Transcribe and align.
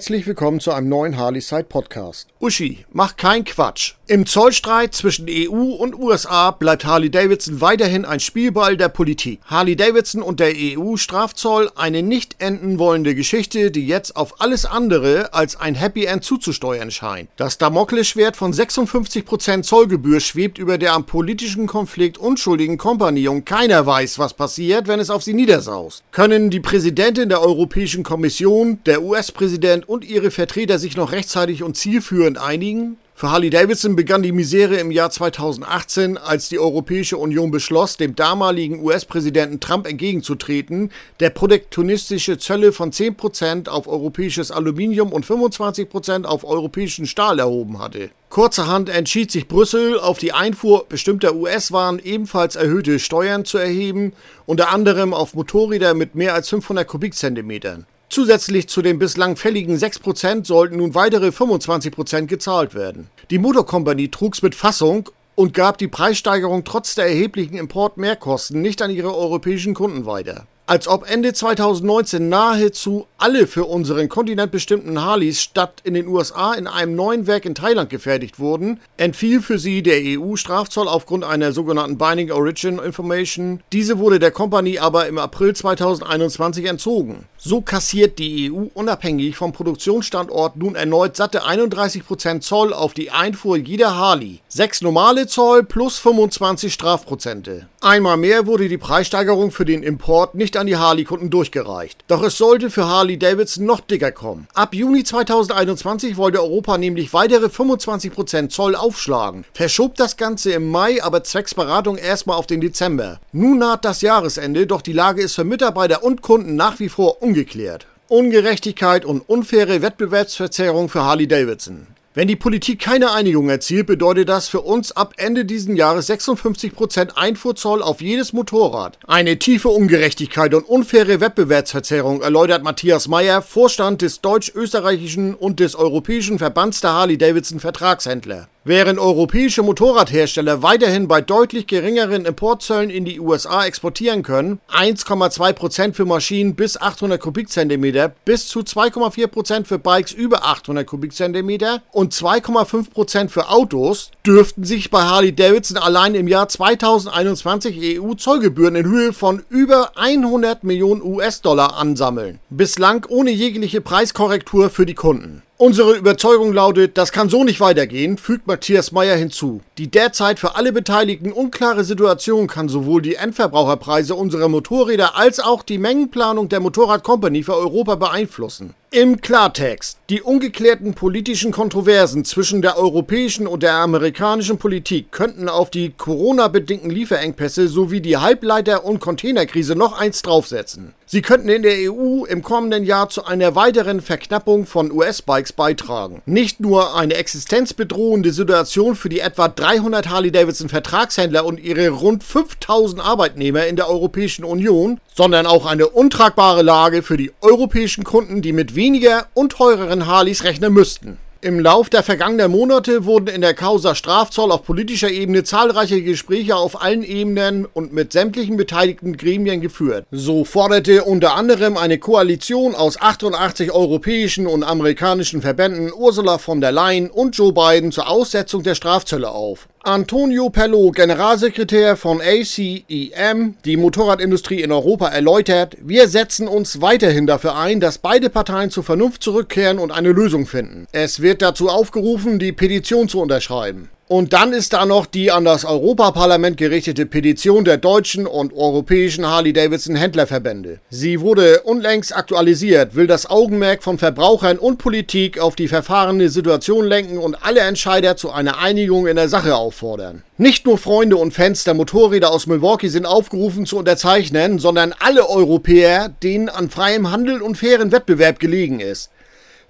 Herzlich 0.00 0.26
willkommen 0.26 0.60
zu 0.60 0.72
einem 0.72 0.88
neuen 0.88 1.18
Harley 1.18 1.42
Side 1.42 1.64
Podcast. 1.64 2.30
Uschi, 2.40 2.86
mach 2.90 3.16
kein 3.16 3.44
Quatsch. 3.44 3.96
Im 4.10 4.26
Zollstreit 4.26 4.92
zwischen 4.92 5.28
EU 5.30 5.54
und 5.54 5.96
USA 5.96 6.50
bleibt 6.50 6.84
Harley 6.84 7.12
Davidson 7.12 7.60
weiterhin 7.60 8.04
ein 8.04 8.18
Spielball 8.18 8.76
der 8.76 8.88
Politik. 8.88 9.38
Harley 9.44 9.76
Davidson 9.76 10.20
und 10.20 10.40
der 10.40 10.52
EU-Strafzoll 10.52 11.70
eine 11.76 12.02
nicht 12.02 12.34
enden 12.40 12.80
wollende 12.80 13.14
Geschichte, 13.14 13.70
die 13.70 13.86
jetzt 13.86 14.16
auf 14.16 14.40
alles 14.40 14.66
andere 14.66 15.32
als 15.32 15.54
ein 15.54 15.76
Happy 15.76 16.06
End 16.06 16.24
zuzusteuern 16.24 16.90
scheint. 16.90 17.28
Das 17.36 17.56
Damoklesschwert 17.58 18.36
von 18.36 18.52
56% 18.52 19.62
Zollgebühr 19.62 20.18
schwebt 20.18 20.58
über 20.58 20.76
der 20.76 20.94
am 20.94 21.06
politischen 21.06 21.68
Konflikt 21.68 22.18
unschuldigen 22.18 22.78
Kompanie 22.78 23.28
und 23.28 23.46
keiner 23.46 23.86
weiß, 23.86 24.18
was 24.18 24.34
passiert, 24.34 24.88
wenn 24.88 24.98
es 24.98 25.10
auf 25.10 25.22
sie 25.22 25.34
niedersaust. 25.34 26.02
Können 26.10 26.50
die 26.50 26.58
Präsidentin 26.58 27.28
der 27.28 27.42
Europäischen 27.42 28.02
Kommission, 28.02 28.80
der 28.86 29.04
US-Präsident 29.04 29.88
und 29.88 30.04
ihre 30.04 30.32
Vertreter 30.32 30.80
sich 30.80 30.96
noch 30.96 31.12
rechtzeitig 31.12 31.62
und 31.62 31.76
zielführend 31.76 32.38
einigen? 32.38 32.96
Für 33.20 33.32
Harley 33.32 33.50
Davidson 33.50 33.96
begann 33.96 34.22
die 34.22 34.32
Misere 34.32 34.76
im 34.76 34.90
Jahr 34.90 35.10
2018, 35.10 36.16
als 36.16 36.48
die 36.48 36.58
Europäische 36.58 37.18
Union 37.18 37.50
beschloss, 37.50 37.98
dem 37.98 38.16
damaligen 38.16 38.82
US-Präsidenten 38.82 39.60
Trump 39.60 39.86
entgegenzutreten, 39.86 40.90
der 41.20 41.28
protektionistische 41.28 42.38
Zölle 42.38 42.72
von 42.72 42.92
10% 42.92 43.68
auf 43.68 43.88
europäisches 43.88 44.50
Aluminium 44.50 45.12
und 45.12 45.26
25% 45.26 46.24
auf 46.24 46.44
europäischen 46.44 47.04
Stahl 47.04 47.40
erhoben 47.40 47.78
hatte. 47.78 48.08
Kurzerhand 48.30 48.88
entschied 48.88 49.30
sich 49.30 49.48
Brüssel, 49.48 50.00
auf 50.00 50.16
die 50.16 50.32
Einfuhr 50.32 50.86
bestimmter 50.88 51.34
US-Waren 51.34 51.98
ebenfalls 51.98 52.56
erhöhte 52.56 52.98
Steuern 52.98 53.44
zu 53.44 53.58
erheben, 53.58 54.14
unter 54.46 54.70
anderem 54.70 55.12
auf 55.12 55.34
Motorräder 55.34 55.92
mit 55.92 56.14
mehr 56.14 56.32
als 56.32 56.48
500 56.48 56.88
Kubikzentimetern. 56.88 57.84
Zusätzlich 58.12 58.68
zu 58.68 58.82
den 58.82 58.98
bislang 58.98 59.36
fälligen 59.36 59.76
6% 59.76 60.44
sollten 60.44 60.78
nun 60.78 60.96
weitere 60.96 61.28
25% 61.28 62.26
gezahlt 62.26 62.74
werden. 62.74 63.08
Die 63.30 63.38
Motorkompanie 63.38 64.08
trug's 64.08 64.42
mit 64.42 64.56
Fassung 64.56 65.08
und 65.36 65.54
gab 65.54 65.78
die 65.78 65.86
Preissteigerung 65.86 66.64
trotz 66.64 66.96
der 66.96 67.06
erheblichen 67.06 67.56
Importmehrkosten 67.56 68.60
nicht 68.60 68.82
an 68.82 68.90
ihre 68.90 69.16
europäischen 69.16 69.74
Kunden 69.74 70.06
weiter 70.06 70.48
als 70.70 70.86
ob 70.86 71.10
Ende 71.10 71.32
2019 71.32 72.28
nahezu 72.28 73.08
alle 73.18 73.48
für 73.48 73.64
unseren 73.64 74.08
Kontinent 74.08 74.52
bestimmten 74.52 75.02
Harleys 75.02 75.42
statt 75.42 75.80
in 75.82 75.94
den 75.94 76.06
USA 76.06 76.52
in 76.54 76.68
einem 76.68 76.94
neuen 76.94 77.26
Werk 77.26 77.44
in 77.44 77.56
Thailand 77.56 77.90
gefertigt 77.90 78.38
wurden, 78.38 78.78
entfiel 78.96 79.42
für 79.42 79.58
sie 79.58 79.82
der 79.82 80.00
EU-Strafzoll 80.00 80.86
aufgrund 80.86 81.24
einer 81.24 81.50
sogenannten 81.50 81.98
Binding 81.98 82.30
Origin 82.30 82.78
Information. 82.78 83.64
Diese 83.72 83.98
wurde 83.98 84.20
der 84.20 84.30
Kompanie 84.30 84.78
aber 84.78 85.08
im 85.08 85.18
April 85.18 85.56
2021 85.56 86.64
entzogen. 86.66 87.26
So 87.36 87.62
kassiert 87.62 88.20
die 88.20 88.52
EU 88.52 88.66
unabhängig 88.72 89.34
vom 89.34 89.52
Produktionsstandort 89.52 90.56
nun 90.56 90.76
erneut 90.76 91.16
satte 91.16 91.44
31% 91.44 92.42
Zoll 92.42 92.72
auf 92.72 92.94
die 92.94 93.10
Einfuhr 93.10 93.56
jeder 93.56 93.96
Harley. 93.96 94.38
Sechs 94.46 94.82
normale 94.82 95.26
Zoll 95.26 95.64
plus 95.64 95.98
25 95.98 96.72
Strafprozente. 96.72 97.66
Einmal 97.80 98.18
mehr 98.18 98.46
wurde 98.46 98.68
die 98.68 98.78
Preissteigerung 98.78 99.50
für 99.50 99.64
den 99.64 99.82
Import 99.82 100.34
nicht 100.34 100.59
an 100.60 100.66
die 100.66 100.76
Harley-Kunden 100.76 101.30
durchgereicht. 101.30 102.04
Doch 102.06 102.22
es 102.22 102.38
sollte 102.38 102.70
für 102.70 102.86
Harley-Davidson 102.86 103.64
noch 103.64 103.80
dicker 103.80 104.12
kommen. 104.12 104.46
Ab 104.54 104.74
Juni 104.74 105.02
2021 105.02 106.16
wollte 106.16 106.40
Europa 106.40 106.78
nämlich 106.78 107.12
weitere 107.12 107.46
25% 107.46 108.50
Zoll 108.50 108.76
aufschlagen, 108.76 109.44
verschob 109.52 109.96
das 109.96 110.16
Ganze 110.16 110.52
im 110.52 110.70
Mai 110.70 111.02
aber 111.02 111.24
zwecks 111.24 111.54
Beratung 111.54 111.96
erstmal 111.96 112.36
auf 112.36 112.46
den 112.46 112.60
Dezember. 112.60 113.20
Nun 113.32 113.58
naht 113.58 113.84
das 113.84 114.02
Jahresende, 114.02 114.66
doch 114.66 114.82
die 114.82 114.92
Lage 114.92 115.22
ist 115.22 115.34
für 115.34 115.44
Mitarbeiter 115.44 116.04
und 116.04 116.22
Kunden 116.22 116.54
nach 116.54 116.78
wie 116.78 116.88
vor 116.88 117.22
ungeklärt. 117.22 117.86
Ungerechtigkeit 118.08 119.04
und 119.04 119.20
unfaire 119.28 119.82
Wettbewerbsverzerrung 119.82 120.88
für 120.88 121.04
Harley-Davidson. 121.04 121.86
Wenn 122.12 122.26
die 122.26 122.34
Politik 122.34 122.80
keine 122.80 123.12
Einigung 123.12 123.48
erzielt, 123.50 123.86
bedeutet 123.86 124.28
das 124.28 124.48
für 124.48 124.62
uns 124.62 124.90
ab 124.90 125.14
Ende 125.16 125.44
diesen 125.44 125.76
Jahres 125.76 126.10
56% 126.10 127.10
Einfuhrzoll 127.14 127.82
auf 127.82 128.00
jedes 128.00 128.32
Motorrad. 128.32 128.98
Eine 129.06 129.38
tiefe 129.38 129.68
Ungerechtigkeit 129.68 130.52
und 130.54 130.68
unfaire 130.68 131.20
Wettbewerbsverzerrung, 131.20 132.20
erläutert 132.20 132.64
Matthias 132.64 133.06
Meyer, 133.06 133.42
Vorstand 133.42 134.02
des 134.02 134.22
deutsch-österreichischen 134.22 135.36
und 135.36 135.60
des 135.60 135.76
europäischen 135.76 136.38
Verbands 136.38 136.80
der 136.80 136.94
Harley-Davidson 136.94 137.60
Vertragshändler. 137.60 138.48
Während 138.62 138.98
europäische 138.98 139.62
Motorradhersteller 139.62 140.62
weiterhin 140.62 141.08
bei 141.08 141.22
deutlich 141.22 141.66
geringeren 141.66 142.26
Importzöllen 142.26 142.90
in 142.90 143.06
die 143.06 143.18
USA 143.18 143.64
exportieren 143.64 144.22
können, 144.22 144.60
1,2% 144.70 145.94
für 145.94 146.04
Maschinen 146.04 146.56
bis 146.56 146.78
800 146.78 147.18
Kubikzentimeter, 147.18 148.12
bis 148.26 148.48
zu 148.48 148.60
2,4% 148.60 149.64
für 149.64 149.78
Bikes 149.78 150.12
über 150.12 150.44
800 150.44 150.86
Kubikzentimeter 150.86 151.80
und 151.90 152.12
2,5% 152.12 153.30
für 153.30 153.48
Autos, 153.48 154.10
dürften 154.26 154.64
sich 154.64 154.90
bei 154.90 155.04
Harley 155.04 155.34
Davidson 155.34 155.78
allein 155.78 156.14
im 156.14 156.28
Jahr 156.28 156.46
2021 156.46 157.98
EU-Zollgebühren 157.98 158.76
in 158.76 158.84
Höhe 158.84 159.14
von 159.14 159.42
über 159.48 159.92
100 159.96 160.64
Millionen 160.64 161.02
US-Dollar 161.02 161.78
ansammeln. 161.78 162.40
Bislang 162.50 163.06
ohne 163.08 163.30
jegliche 163.30 163.80
Preiskorrektur 163.80 164.68
für 164.68 164.84
die 164.84 164.94
Kunden. 164.94 165.42
Unsere 165.60 165.92
Überzeugung 165.92 166.54
lautet, 166.54 166.96
das 166.96 167.12
kann 167.12 167.28
so 167.28 167.44
nicht 167.44 167.60
weitergehen, 167.60 168.16
fügt 168.16 168.46
Matthias 168.46 168.92
Meyer 168.92 169.14
hinzu. 169.14 169.60
Die 169.76 169.90
derzeit 169.90 170.38
für 170.38 170.56
alle 170.56 170.72
Beteiligten 170.72 171.32
unklare 171.32 171.84
Situation 171.84 172.46
kann 172.46 172.70
sowohl 172.70 173.02
die 173.02 173.16
Endverbraucherpreise 173.16 174.14
unserer 174.14 174.48
Motorräder 174.48 175.18
als 175.18 175.38
auch 175.38 175.62
die 175.62 175.76
Mengenplanung 175.76 176.48
der 176.48 176.60
Motorradcompany 176.60 177.42
für 177.42 177.58
Europa 177.58 177.96
beeinflussen. 177.96 178.72
Im 178.92 179.20
Klartext, 179.20 179.98
die 180.10 180.20
ungeklärten 180.20 180.94
politischen 180.94 181.52
Kontroversen 181.52 182.24
zwischen 182.24 182.60
der 182.60 182.76
europäischen 182.76 183.46
und 183.46 183.62
der 183.62 183.74
amerikanischen 183.74 184.58
Politik 184.58 185.12
könnten 185.12 185.48
auf 185.48 185.70
die 185.70 185.92
Corona-bedingten 185.96 186.90
Lieferengpässe 186.90 187.68
sowie 187.68 188.00
die 188.00 188.16
Halbleiter- 188.16 188.84
und 188.84 188.98
Containerkrise 188.98 189.76
noch 189.76 189.96
eins 189.96 190.22
draufsetzen. 190.22 190.94
Sie 191.06 191.22
könnten 191.22 191.48
in 191.48 191.62
der 191.62 191.90
EU 191.90 192.24
im 192.24 192.42
kommenden 192.42 192.84
Jahr 192.84 193.08
zu 193.08 193.24
einer 193.24 193.56
weiteren 193.56 194.00
Verknappung 194.00 194.66
von 194.66 194.92
US-Bikes 194.92 195.52
beitragen. 195.52 196.22
Nicht 196.24 196.60
nur 196.60 196.96
eine 196.96 197.14
existenzbedrohende 197.14 198.32
Situation 198.32 198.94
für 198.94 199.08
die 199.08 199.18
etwa 199.18 199.48
300 199.48 200.08
Harley-Davidson-Vertragshändler 200.08 201.44
und 201.44 201.58
ihre 201.58 201.88
rund 201.88 202.22
5000 202.22 203.04
Arbeitnehmer 203.04 203.66
in 203.66 203.74
der 203.74 203.88
Europäischen 203.88 204.44
Union, 204.44 205.00
sondern 205.12 205.46
auch 205.46 205.66
eine 205.66 205.88
untragbare 205.88 206.62
Lage 206.62 207.02
für 207.02 207.16
die 207.16 207.32
europäischen 207.40 208.04
Kunden, 208.04 208.40
die 208.40 208.52
mit 208.52 208.76
weniger 208.80 209.26
und 209.34 209.52
teureren 209.52 210.06
Harleys 210.06 210.42
rechnen 210.42 210.72
müssten. 210.72 211.18
Im 211.42 211.60
Lauf 211.60 211.90
der 211.90 212.02
vergangenen 212.02 212.50
Monate 212.50 213.04
wurden 213.04 213.28
in 213.28 213.42
der 213.42 213.52
Causa 213.52 213.94
Strafzoll 213.94 214.50
auf 214.50 214.62
politischer 214.62 215.10
Ebene 215.10 215.44
zahlreiche 215.44 216.02
Gespräche 216.02 216.56
auf 216.56 216.82
allen 216.82 217.02
Ebenen 217.02 217.66
und 217.66 217.92
mit 217.92 218.12
sämtlichen 218.12 218.56
beteiligten 218.56 219.18
Gremien 219.18 219.60
geführt. 219.60 220.06
So 220.10 220.44
forderte 220.46 221.04
unter 221.04 221.34
anderem 221.34 221.76
eine 221.76 221.98
Koalition 221.98 222.74
aus 222.74 222.98
88 222.98 223.70
europäischen 223.70 224.46
und 224.46 224.64
amerikanischen 224.64 225.42
Verbänden 225.42 225.92
Ursula 225.94 226.38
von 226.38 226.62
der 226.62 226.72
Leyen 226.72 227.10
und 227.10 227.36
Joe 227.36 227.52
Biden 227.52 227.92
zur 227.92 228.08
Aussetzung 228.08 228.62
der 228.62 228.74
Strafzölle 228.74 229.30
auf. 229.30 229.68
Antonio 229.82 230.50
Pello, 230.50 230.90
Generalsekretär 230.90 231.96
von 231.96 232.20
ACEM, 232.20 233.54
die 233.64 233.78
Motorradindustrie 233.78 234.60
in 234.60 234.72
Europa, 234.72 235.08
erläutert, 235.08 235.74
wir 235.80 236.06
setzen 236.06 236.48
uns 236.48 236.82
weiterhin 236.82 237.26
dafür 237.26 237.56
ein, 237.56 237.80
dass 237.80 237.96
beide 237.96 238.28
Parteien 238.28 238.70
zur 238.70 238.84
Vernunft 238.84 239.22
zurückkehren 239.22 239.78
und 239.78 239.90
eine 239.90 240.12
Lösung 240.12 240.44
finden. 240.44 240.86
Es 240.92 241.22
wird 241.22 241.40
dazu 241.40 241.70
aufgerufen, 241.70 242.38
die 242.38 242.52
Petition 242.52 243.08
zu 243.08 243.22
unterschreiben. 243.22 243.88
Und 244.12 244.32
dann 244.32 244.52
ist 244.52 244.72
da 244.72 244.86
noch 244.86 245.06
die 245.06 245.30
an 245.30 245.44
das 245.44 245.64
Europaparlament 245.64 246.56
gerichtete 246.56 247.06
Petition 247.06 247.64
der 247.64 247.76
deutschen 247.76 248.26
und 248.26 248.52
europäischen 248.52 249.24
Harley-Davidson-Händlerverbände. 249.24 250.80
Sie 250.90 251.20
wurde 251.20 251.60
unlängst 251.60 252.16
aktualisiert, 252.16 252.96
will 252.96 253.06
das 253.06 253.30
Augenmerk 253.30 253.84
von 253.84 253.98
Verbrauchern 253.98 254.58
und 254.58 254.78
Politik 254.78 255.38
auf 255.38 255.54
die 255.54 255.68
verfahrene 255.68 256.28
Situation 256.28 256.86
lenken 256.86 257.18
und 257.18 257.36
alle 257.44 257.60
Entscheider 257.60 258.16
zu 258.16 258.32
einer 258.32 258.58
Einigung 258.58 259.06
in 259.06 259.14
der 259.14 259.28
Sache 259.28 259.54
auffordern. 259.54 260.24
Nicht 260.38 260.66
nur 260.66 260.76
Freunde 260.76 261.16
und 261.16 261.32
Fans 261.32 261.62
der 261.62 261.74
Motorräder 261.74 262.32
aus 262.32 262.48
Milwaukee 262.48 262.88
sind 262.88 263.06
aufgerufen 263.06 263.64
zu 263.64 263.78
unterzeichnen, 263.78 264.58
sondern 264.58 264.92
alle 264.98 265.28
Europäer, 265.28 266.08
denen 266.20 266.48
an 266.48 266.68
freiem 266.68 267.12
Handel 267.12 267.40
und 267.40 267.54
fairen 267.54 267.92
Wettbewerb 267.92 268.40
gelegen 268.40 268.80
ist. 268.80 269.08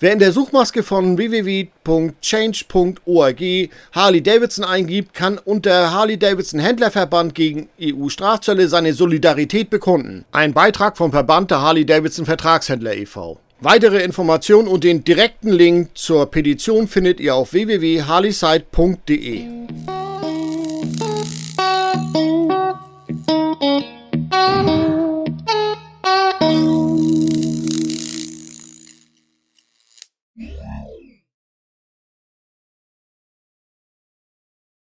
Wer 0.00 0.12
in 0.12 0.20
der 0.20 0.30
Suchmaske 0.30 0.84
von 0.84 1.18
www.change.org 1.18 3.42
Harley 3.90 4.22
Davidson 4.22 4.64
eingibt, 4.64 5.12
kann 5.12 5.38
unter 5.38 5.92
Harley 5.92 6.16
Davidson 6.16 6.60
Händlerverband 6.60 7.34
gegen 7.34 7.68
EU-Strafzölle 7.82 8.68
seine 8.68 8.92
Solidarität 8.92 9.70
bekunden. 9.70 10.24
Ein 10.30 10.52
Beitrag 10.52 10.96
vom 10.96 11.10
Verband 11.10 11.50
der 11.50 11.62
Harley 11.62 11.84
Davidson 11.84 12.26
Vertragshändler 12.26 12.94
e.V. 12.94 13.40
Weitere 13.60 14.04
Informationen 14.04 14.68
und 14.68 14.84
den 14.84 15.02
direkten 15.02 15.50
Link 15.50 15.88
zur 15.94 16.30
Petition 16.30 16.86
findet 16.86 17.18
ihr 17.18 17.34
auf 17.34 17.52
www.harleyside.de. 17.52 19.97